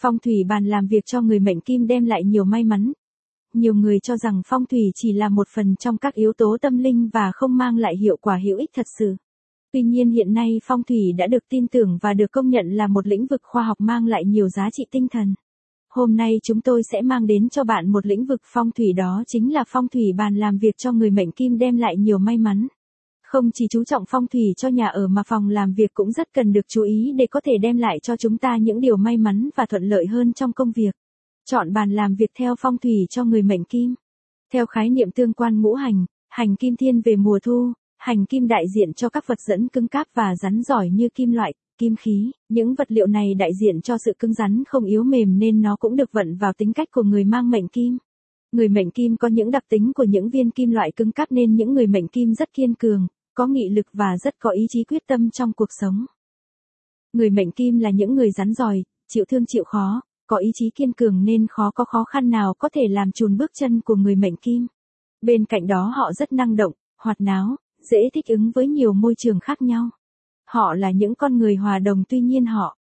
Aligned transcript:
Phong 0.00 0.18
thủy 0.18 0.44
bàn 0.48 0.64
làm 0.64 0.86
việc 0.86 1.06
cho 1.06 1.22
người 1.22 1.38
mệnh 1.38 1.60
kim 1.60 1.86
đem 1.86 2.04
lại 2.04 2.24
nhiều 2.24 2.44
may 2.44 2.64
mắn. 2.64 2.92
Nhiều 3.54 3.74
người 3.74 3.98
cho 4.00 4.16
rằng 4.16 4.42
phong 4.46 4.66
thủy 4.66 4.92
chỉ 4.94 5.12
là 5.12 5.28
một 5.28 5.48
phần 5.54 5.76
trong 5.76 5.98
các 5.98 6.14
yếu 6.14 6.32
tố 6.32 6.56
tâm 6.60 6.78
linh 6.78 7.08
và 7.12 7.32
không 7.34 7.56
mang 7.56 7.76
lại 7.76 7.96
hiệu 7.96 8.16
quả 8.20 8.38
hữu 8.44 8.58
ích 8.58 8.70
thật 8.76 8.86
sự. 8.98 9.16
Tuy 9.72 9.82
nhiên 9.82 10.10
hiện 10.10 10.32
nay 10.32 10.60
phong 10.64 10.82
thủy 10.82 11.12
đã 11.18 11.26
được 11.26 11.44
tin 11.48 11.66
tưởng 11.66 11.98
và 12.02 12.14
được 12.14 12.32
công 12.32 12.48
nhận 12.48 12.66
là 12.68 12.86
một 12.86 13.06
lĩnh 13.06 13.26
vực 13.26 13.40
khoa 13.42 13.62
học 13.62 13.76
mang 13.80 14.06
lại 14.06 14.24
nhiều 14.24 14.48
giá 14.48 14.70
trị 14.72 14.86
tinh 14.90 15.08
thần. 15.08 15.34
Hôm 15.90 16.16
nay 16.16 16.40
chúng 16.42 16.60
tôi 16.60 16.82
sẽ 16.92 17.02
mang 17.02 17.26
đến 17.26 17.48
cho 17.48 17.64
bạn 17.64 17.88
một 17.88 18.06
lĩnh 18.06 18.24
vực 18.24 18.40
phong 18.44 18.70
thủy 18.70 18.92
đó 18.92 19.22
chính 19.26 19.52
là 19.52 19.64
phong 19.68 19.88
thủy 19.88 20.12
bàn 20.16 20.36
làm 20.36 20.58
việc 20.58 20.76
cho 20.76 20.92
người 20.92 21.10
mệnh 21.10 21.32
kim 21.32 21.58
đem 21.58 21.76
lại 21.76 21.96
nhiều 21.96 22.18
may 22.18 22.38
mắn. 22.38 22.66
Không 23.30 23.50
chỉ 23.54 23.66
chú 23.70 23.84
trọng 23.84 24.04
phong 24.08 24.26
thủy 24.26 24.54
cho 24.56 24.68
nhà 24.68 24.86
ở 24.86 25.08
mà 25.08 25.22
phòng 25.26 25.48
làm 25.48 25.72
việc 25.72 25.94
cũng 25.94 26.12
rất 26.12 26.28
cần 26.34 26.52
được 26.52 26.68
chú 26.68 26.82
ý 26.82 27.12
để 27.16 27.26
có 27.26 27.40
thể 27.44 27.52
đem 27.62 27.76
lại 27.76 27.98
cho 28.02 28.16
chúng 28.16 28.38
ta 28.38 28.56
những 28.56 28.80
điều 28.80 28.96
may 28.96 29.16
mắn 29.16 29.48
và 29.56 29.66
thuận 29.66 29.84
lợi 29.84 30.06
hơn 30.06 30.32
trong 30.32 30.52
công 30.52 30.72
việc. 30.72 30.94
Chọn 31.50 31.72
bàn 31.72 31.90
làm 31.90 32.14
việc 32.14 32.30
theo 32.38 32.54
phong 32.58 32.78
thủy 32.78 33.06
cho 33.10 33.24
người 33.24 33.42
mệnh 33.42 33.64
kim. 33.64 33.94
Theo 34.52 34.66
khái 34.66 34.90
niệm 34.90 35.10
tương 35.10 35.32
quan 35.32 35.62
ngũ 35.62 35.74
hành, 35.74 36.06
hành 36.28 36.56
kim 36.56 36.76
thiên 36.76 37.00
về 37.00 37.16
mùa 37.16 37.38
thu, 37.38 37.72
hành 37.98 38.26
kim 38.26 38.48
đại 38.48 38.64
diện 38.74 38.92
cho 38.92 39.08
các 39.08 39.24
vật 39.26 39.40
dẫn 39.40 39.68
cứng 39.68 39.88
cáp 39.88 40.06
và 40.14 40.36
rắn 40.36 40.62
giỏi 40.62 40.90
như 40.90 41.08
kim 41.14 41.32
loại, 41.32 41.54
kim 41.78 41.96
khí. 41.96 42.30
Những 42.48 42.74
vật 42.74 42.92
liệu 42.92 43.06
này 43.06 43.34
đại 43.34 43.50
diện 43.60 43.80
cho 43.80 43.98
sự 44.04 44.12
cứng 44.18 44.34
rắn 44.34 44.62
không 44.68 44.84
yếu 44.84 45.02
mềm 45.02 45.38
nên 45.38 45.60
nó 45.60 45.76
cũng 45.76 45.96
được 45.96 46.12
vận 46.12 46.36
vào 46.36 46.52
tính 46.58 46.72
cách 46.72 46.88
của 46.90 47.02
người 47.02 47.24
mang 47.24 47.50
mệnh 47.50 47.68
kim. 47.68 47.98
Người 48.52 48.68
mệnh 48.68 48.90
kim 48.90 49.16
có 49.16 49.28
những 49.28 49.50
đặc 49.50 49.62
tính 49.68 49.92
của 49.94 50.04
những 50.04 50.30
viên 50.30 50.50
kim 50.50 50.70
loại 50.70 50.92
cứng 50.96 51.12
cáp 51.12 51.32
nên 51.32 51.54
những 51.54 51.74
người 51.74 51.86
mệnh 51.86 52.08
kim 52.08 52.34
rất 52.34 52.52
kiên 52.52 52.74
cường, 52.74 53.06
có 53.38 53.46
nghị 53.46 53.68
lực 53.68 53.86
và 53.92 54.16
rất 54.16 54.34
có 54.38 54.50
ý 54.50 54.66
chí 54.68 54.84
quyết 54.84 55.02
tâm 55.06 55.30
trong 55.30 55.52
cuộc 55.52 55.68
sống. 55.80 56.06
Người 57.12 57.30
mệnh 57.30 57.50
kim 57.50 57.78
là 57.78 57.90
những 57.90 58.14
người 58.14 58.30
rắn 58.30 58.54
giỏi, 58.54 58.84
chịu 59.08 59.24
thương 59.28 59.46
chịu 59.46 59.64
khó, 59.64 60.00
có 60.26 60.36
ý 60.36 60.50
chí 60.54 60.70
kiên 60.70 60.92
cường 60.92 61.24
nên 61.24 61.46
khó 61.46 61.70
có 61.70 61.84
khó 61.84 62.04
khăn 62.04 62.30
nào 62.30 62.54
có 62.58 62.68
thể 62.74 62.88
làm 62.88 63.12
chùn 63.12 63.36
bước 63.36 63.50
chân 63.54 63.80
của 63.80 63.94
người 63.94 64.16
mệnh 64.16 64.36
kim. 64.36 64.66
Bên 65.22 65.44
cạnh 65.44 65.66
đó 65.66 65.92
họ 65.96 66.12
rất 66.12 66.32
năng 66.32 66.56
động, 66.56 66.72
hoạt 67.00 67.20
náo, 67.20 67.56
dễ 67.90 67.98
thích 68.14 68.26
ứng 68.26 68.50
với 68.54 68.68
nhiều 68.68 68.92
môi 68.92 69.14
trường 69.18 69.40
khác 69.40 69.62
nhau. 69.62 69.90
Họ 70.46 70.74
là 70.74 70.90
những 70.90 71.14
con 71.14 71.38
người 71.38 71.56
hòa 71.56 71.78
đồng 71.78 72.04
tuy 72.08 72.20
nhiên 72.20 72.46
họ 72.46 72.78